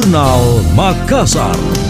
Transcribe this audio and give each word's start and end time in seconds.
Jurnal 0.00 0.64
Makassar. 0.72 1.89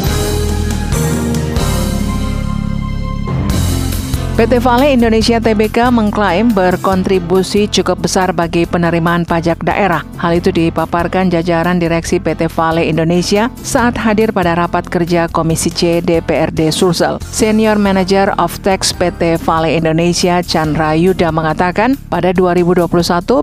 PT 4.41 4.57
Vale 4.65 4.97
Indonesia 4.97 5.37
Tbk 5.37 5.93
mengklaim 5.93 6.49
berkontribusi 6.57 7.69
cukup 7.69 8.09
besar 8.09 8.33
bagi 8.33 8.65
penerimaan 8.65 9.29
pajak 9.29 9.61
daerah. 9.61 10.01
Hal 10.17 10.41
itu 10.41 10.49
dipaparkan 10.49 11.29
jajaran 11.29 11.77
Direksi 11.77 12.17
PT 12.25 12.49
Vale 12.49 12.89
Indonesia 12.89 13.53
saat 13.61 14.01
hadir 14.01 14.33
pada 14.33 14.57
rapat 14.57 14.89
kerja 14.89 15.29
Komisi 15.29 15.69
C 15.69 16.01
DPRD 16.01 16.73
Sulsel. 16.73 17.21
Senior 17.21 17.77
Manager 17.77 18.33
of 18.41 18.57
Tax 18.65 18.97
PT 18.97 19.45
Vale 19.45 19.77
Indonesia 19.77 20.41
Chandra 20.41 20.97
Yuda 20.97 21.29
mengatakan 21.37 22.01
pada 22.09 22.33
2021 22.33 22.89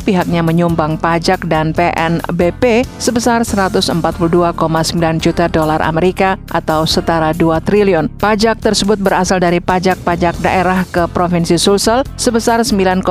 pihaknya 0.01 0.41
menyumbang 0.41 0.97
pajak 0.97 1.45
dan 1.45 1.77
PNBP 1.77 2.89
sebesar 2.97 3.45
142,9 3.45 4.01
juta 5.21 5.45
dolar 5.45 5.77
Amerika 5.85 6.41
atau 6.49 6.89
setara 6.89 7.37
2 7.37 7.61
triliun. 7.61 8.09
Pajak 8.17 8.65
tersebut 8.65 8.97
berasal 8.97 9.37
dari 9.37 9.61
pajak-pajak 9.61 10.41
daerah 10.41 10.86
ke 10.89 11.05
Provinsi 11.11 11.59
Sulsel 11.59 12.07
sebesar 12.15 12.63
9,9 12.63 13.03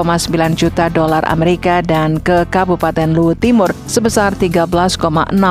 juta 0.56 0.88
dolar 0.88 1.22
Amerika 1.28 1.84
dan 1.84 2.18
ke 2.18 2.48
Kabupaten 2.48 3.12
Luwu 3.12 3.36
Timur 3.36 3.70
sebesar 3.86 4.32
13,6 4.34 4.98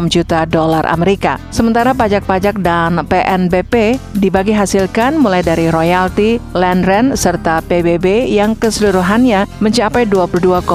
juta 0.09 0.39
dolar 0.49 0.83
Amerika. 0.89 1.37
Sementara 1.53 1.93
pajak-pajak 1.93 2.59
dan 2.59 3.05
PNBP 3.05 4.01
dibagi 4.17 4.51
hasilkan 4.51 5.21
mulai 5.21 5.45
dari 5.45 5.69
royalti, 5.69 6.41
land 6.57 6.83
rent, 6.83 7.13
serta 7.15 7.61
PBB 7.63 8.27
yang 8.33 8.57
keseluruhannya 8.57 9.45
mencapai 9.61 10.09
22,1 10.09 10.65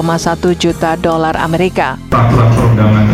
juta 0.55 0.95
dolar 0.97 1.35
Amerika. 1.37 1.99
Peraturan 2.09 2.49
perundangan 2.55 3.10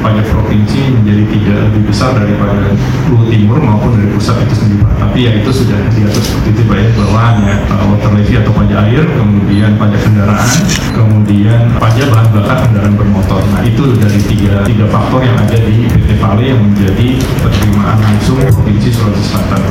pajak 0.00 0.26
provinsi 0.32 0.80
menjadi 0.96 1.24
tidak 1.28 1.58
lebih 1.70 1.82
besar 1.92 2.10
daripada 2.16 2.72
Luwu 3.12 3.28
Timur 3.28 3.58
maupun 3.60 3.96
dari 3.96 4.08
pusat 4.12 4.36
itu 4.42 4.54
sendiri. 4.56 4.84
Tapi 4.96 5.18
ya 5.28 5.32
itu 5.36 5.50
sudah 5.52 5.78
diatur 5.92 6.22
seperti 6.24 6.48
itu 6.56 6.62
baik 6.66 6.88
bahwa 6.96 7.22
ya 7.44 7.54
water 7.68 8.10
levy 8.16 8.34
atau 8.40 8.52
pajak 8.56 8.78
air, 8.88 9.04
kemudian 9.04 9.70
pajak 9.76 10.00
kendaraan, 10.00 10.58
kemudian 10.96 11.60
pajak 11.76 12.06
bahan 12.08 12.28
bakar 12.32 12.58
kendaraan 12.66 12.94
bermotor. 12.96 13.42
Nah 13.52 13.62
itu 13.62 13.82
dari 14.00 14.20
tiga, 14.24 14.64
tiga 14.64 14.86
faktor 14.88 15.20
yang 15.24 15.36
ada 15.36 15.56
di 15.56 15.86
PT 15.88 16.08
Vale 16.18 16.44
yang 16.44 16.60
menjadi 16.60 17.08
penerimaan 17.44 17.98
langsung 18.00 18.40
Provinsi 18.40 18.88
Sulawesi 18.90 19.24
Selatan. 19.28 19.62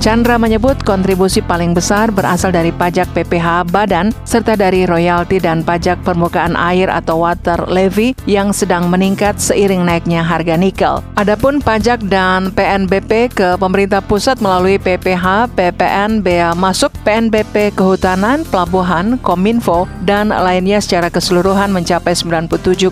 Chandra 0.00 0.40
menyebut 0.40 0.80
kontribusi 0.80 1.44
paling 1.44 1.76
besar 1.76 2.08
berasal 2.08 2.48
dari 2.56 2.72
pajak 2.72 3.12
PPH 3.12 3.68
badan 3.68 4.16
serta 4.24 4.56
dari 4.56 4.88
royalti 4.88 5.36
dan 5.36 5.60
pajak 5.60 6.00
permukaan 6.08 6.56
air 6.56 6.88
atau 6.88 7.20
water 7.20 7.68
levy 7.68 8.16
yang 8.24 8.48
sedang 8.48 8.88
meningkat 8.88 9.36
seiring 9.36 9.84
naiknya 9.84 10.24
harga 10.24 10.56
nikel. 10.56 11.04
Adapun 11.20 11.60
pajak 11.60 12.00
dan 12.08 12.48
PNBP 12.48 13.28
ke 13.28 13.60
pemerintah 13.60 14.00
pusat 14.00 14.40
melalui 14.40 14.80
PPH, 14.80 15.52
PPN, 15.52 16.24
Bea 16.24 16.56
Masuk, 16.56 16.88
PNBP 17.04 17.76
Kehutanan, 17.76 18.48
Pelabuhan, 18.48 19.20
Kominfo, 19.20 19.84
dan 20.08 20.32
lainnya 20.32 20.80
secara 20.80 21.12
keseluruhan 21.12 21.76
mencapai 21.76 22.16
97,3 22.16 22.88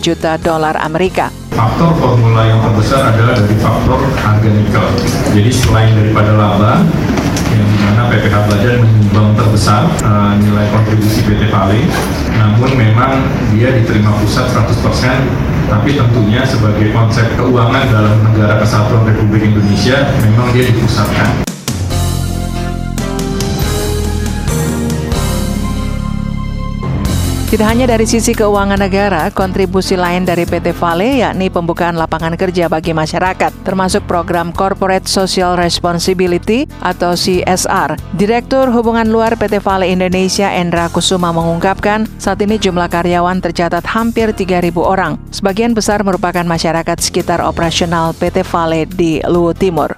juta 0.00 0.40
dolar 0.40 0.80
Amerika 0.80 1.28
faktor 1.60 1.92
formula 2.00 2.48
yang 2.48 2.56
terbesar 2.64 3.12
adalah 3.12 3.36
dari 3.36 3.56
faktor 3.60 4.00
harga 4.16 4.48
nikel. 4.48 4.86
Jadi 5.36 5.50
selain 5.52 5.92
daripada 5.92 6.32
laba, 6.32 6.80
yang 7.52 7.64
di 7.68 7.78
mana 7.84 8.08
PPH 8.08 8.36
Badan 8.48 8.80
menyumbang 8.80 9.36
terbesar 9.36 9.84
uh, 10.00 10.32
nilai 10.40 10.72
kontribusi 10.72 11.20
PT 11.20 11.52
Vale, 11.52 11.84
namun 12.40 12.70
memang 12.80 13.20
dia 13.52 13.76
diterima 13.76 14.08
pusat 14.24 14.48
100%, 14.56 14.72
tapi 15.68 16.00
tentunya 16.00 16.40
sebagai 16.48 16.96
konsep 16.96 17.28
keuangan 17.36 17.92
dalam 17.92 18.16
negara 18.24 18.56
kesatuan 18.56 19.04
Republik 19.04 19.52
Indonesia, 19.52 20.16
memang 20.24 20.56
dia 20.56 20.64
dipusatkan. 20.64 21.49
Tidak 27.50 27.66
hanya 27.66 27.90
dari 27.90 28.06
sisi 28.06 28.30
keuangan 28.30 28.78
negara, 28.78 29.26
kontribusi 29.34 29.98
lain 29.98 30.22
dari 30.22 30.46
PT 30.46 30.70
Vale 30.78 31.18
yakni 31.18 31.50
pembukaan 31.50 31.98
lapangan 31.98 32.38
kerja 32.38 32.70
bagi 32.70 32.94
masyarakat, 32.94 33.50
termasuk 33.66 34.06
program 34.06 34.54
Corporate 34.54 35.10
Social 35.10 35.58
Responsibility 35.58 36.70
atau 36.78 37.18
CSR. 37.18 37.98
Direktur 38.14 38.70
Hubungan 38.70 39.10
Luar 39.10 39.34
PT 39.34 39.58
Vale 39.66 39.90
Indonesia 39.90 40.46
Endra 40.46 40.86
Kusuma 40.94 41.34
mengungkapkan, 41.34 42.06
saat 42.22 42.38
ini 42.38 42.54
jumlah 42.54 42.86
karyawan 42.86 43.42
tercatat 43.42 43.82
hampir 43.82 44.30
3.000 44.30 44.70
orang. 44.78 45.18
Sebagian 45.34 45.74
besar 45.74 46.06
merupakan 46.06 46.46
masyarakat 46.46 47.02
sekitar 47.02 47.42
operasional 47.42 48.14
PT 48.14 48.46
Vale 48.46 48.86
di 48.86 49.18
Luwu 49.26 49.58
Timur. 49.58 49.90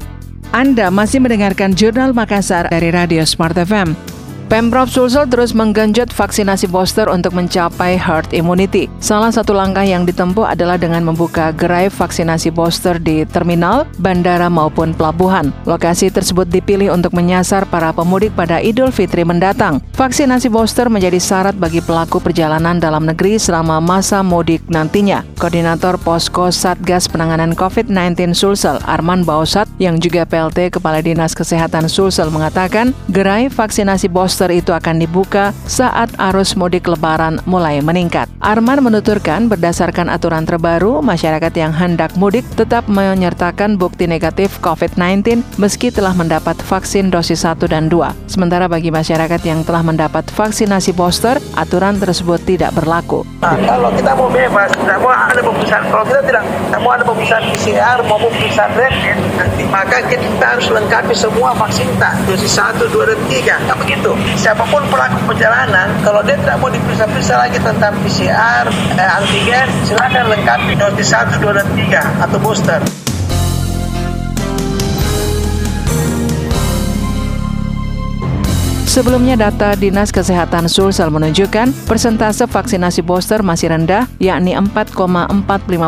Anda 0.56 0.88
masih 0.88 1.20
mendengarkan 1.20 1.76
Jurnal 1.76 2.16
Makassar 2.16 2.72
dari 2.72 2.88
Radio 2.88 3.28
Smart 3.28 3.60
FM. 3.60 4.11
Pemprov 4.52 4.92
Sulsel 4.92 5.32
terus 5.32 5.56
menggenjot 5.56 6.12
vaksinasi 6.12 6.68
booster 6.68 7.08
untuk 7.08 7.32
mencapai 7.32 7.96
herd 7.96 8.28
immunity. 8.36 8.84
Salah 9.00 9.32
satu 9.32 9.56
langkah 9.56 9.80
yang 9.80 10.04
ditempuh 10.04 10.44
adalah 10.44 10.76
dengan 10.76 11.08
membuka 11.08 11.56
gerai 11.56 11.88
vaksinasi 11.88 12.52
booster 12.52 13.00
di 13.00 13.24
terminal, 13.24 13.88
bandara 13.96 14.52
maupun 14.52 14.92
pelabuhan. 14.92 15.56
Lokasi 15.64 16.12
tersebut 16.12 16.52
dipilih 16.52 16.92
untuk 16.92 17.16
menyasar 17.16 17.64
para 17.64 17.96
pemudik 17.96 18.36
pada 18.36 18.60
Idul 18.60 18.92
Fitri 18.92 19.24
mendatang. 19.24 19.80
Vaksinasi 19.96 20.52
booster 20.52 20.92
menjadi 20.92 21.16
syarat 21.16 21.56
bagi 21.56 21.80
pelaku 21.80 22.20
perjalanan 22.20 22.76
dalam 22.76 23.08
negeri 23.08 23.40
selama 23.40 23.80
masa 23.80 24.20
mudik 24.20 24.60
nantinya. 24.68 25.24
Koordinator 25.40 25.96
Posko 25.96 26.52
Satgas 26.52 27.08
Penanganan 27.08 27.56
COVID-19 27.56 28.36
Sulsel, 28.36 28.76
Arman 28.84 29.24
Bausat, 29.24 29.64
yang 29.80 29.96
juga 29.96 30.28
PLT 30.28 30.76
Kepala 30.76 31.00
Dinas 31.00 31.32
Kesehatan 31.32 31.88
Sulsel 31.88 32.28
mengatakan, 32.28 32.92
gerai 33.08 33.48
vaksinasi 33.48 34.12
booster 34.12 34.41
booster 34.42 34.58
itu 34.58 34.74
akan 34.74 34.98
dibuka 34.98 35.54
saat 35.70 36.10
arus 36.18 36.58
mudik 36.58 36.90
lebaran 36.90 37.38
mulai 37.46 37.78
meningkat. 37.78 38.26
Arman 38.42 38.82
menuturkan 38.82 39.46
berdasarkan 39.46 40.10
aturan 40.10 40.42
terbaru, 40.42 40.98
masyarakat 40.98 41.54
yang 41.54 41.70
hendak 41.70 42.10
mudik 42.18 42.42
tetap 42.58 42.90
menyertakan 42.90 43.78
bukti 43.78 44.10
negatif 44.10 44.58
COVID-19 44.58 45.46
meski 45.62 45.94
telah 45.94 46.10
mendapat 46.10 46.58
vaksin 46.58 47.14
dosis 47.14 47.46
1 47.46 47.70
dan 47.70 47.86
2. 47.86 48.26
Sementara 48.26 48.66
bagi 48.66 48.90
masyarakat 48.90 49.38
yang 49.46 49.62
telah 49.62 49.86
mendapat 49.86 50.26
vaksinasi 50.26 50.90
booster, 50.90 51.38
aturan 51.54 52.02
tersebut 52.02 52.42
tidak 52.42 52.74
berlaku. 52.74 53.22
Nah, 53.46 53.54
kalau 53.62 53.94
kita 53.94 54.10
mau 54.18 54.26
bebas, 54.26 54.74
tidak 54.74 54.98
mau 54.98 55.14
ada 55.14 55.38
pemeriksaan. 55.38 55.86
Kalau 55.86 56.02
kita 56.02 56.20
tidak, 56.26 56.42
tidak 56.42 56.80
mau 56.82 56.90
ada 56.98 57.04
pemeriksaan 57.06 57.42
PCR 57.54 57.98
maupun 58.10 58.30
pemeriksaan 58.34 58.70
rapid, 58.74 59.16
maka 59.70 60.02
kita 60.10 60.46
harus 60.58 60.66
lengkapi 60.66 61.14
semua 61.14 61.54
vaksin 61.54 61.86
dosis 62.26 62.58
1, 62.58 62.90
2, 62.90 63.06
dan 63.06 63.20
3. 63.30 63.70
Nah, 63.70 63.78
begitu 63.78 64.10
siapa 64.34 64.64
pun 64.68 64.82
pelaku 64.88 65.18
perjalanan, 65.28 65.88
kalau 66.02 66.22
dia 66.24 66.34
tidak 66.38 66.58
mau 66.58 66.70
diperiksa-periksa 66.72 67.34
lagi 67.38 67.58
tentang 67.60 67.94
PCR, 68.02 68.64
eh, 68.98 69.16
antigen, 69.18 69.68
silakan 69.86 70.32
lengkapi 70.32 70.72
dosis 70.74 71.14
1, 71.14 71.38
2, 71.38 71.52
dan 71.54 71.68
3 71.76 72.02
atau 72.22 72.38
booster. 72.40 72.80
Sebelumnya 78.92 79.40
data 79.40 79.72
Dinas 79.72 80.12
Kesehatan 80.12 80.68
Sulsel 80.68 81.08
menunjukkan 81.08 81.88
persentase 81.88 82.44
vaksinasi 82.44 83.00
booster 83.00 83.40
masih 83.40 83.72
rendah, 83.72 84.04
yakni 84.20 84.52
4,45 84.52 85.32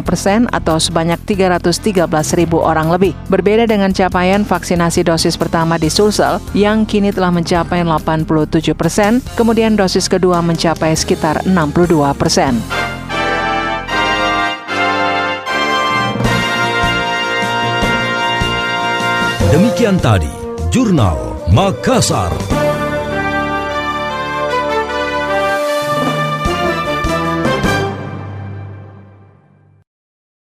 persen 0.00 0.48
atau 0.48 0.80
sebanyak 0.80 1.20
313 1.28 2.00
ribu 2.32 2.64
orang 2.64 2.88
lebih. 2.88 3.12
Berbeda 3.28 3.68
dengan 3.68 3.92
capaian 3.92 4.40
vaksinasi 4.40 5.04
dosis 5.04 5.36
pertama 5.36 5.76
di 5.76 5.92
Sulsel 5.92 6.40
yang 6.56 6.88
kini 6.88 7.12
telah 7.12 7.28
mencapai 7.28 7.84
87 7.84 8.72
persen, 8.72 9.20
kemudian 9.36 9.76
dosis 9.76 10.08
kedua 10.08 10.40
mencapai 10.40 10.96
sekitar 10.96 11.44
62 11.44 12.08
persen. 12.16 12.56
Demikian 19.52 20.00
tadi, 20.00 20.32
Jurnal 20.72 21.36
Makassar. 21.52 22.32